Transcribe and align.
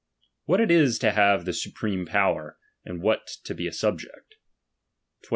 What 0.45 0.59
it 0.59 0.71
is 0.71 0.97
to 0.97 1.11
have 1.11 1.45
the 1.45 1.53
supreme 1.53 2.07
power, 2.07 2.57
and 2.83 3.03
what 3.03 3.27
to 3.43 3.53
be 3.53 3.67
a 3.67 3.71
subject 3.71 4.37
12. 5.25 5.29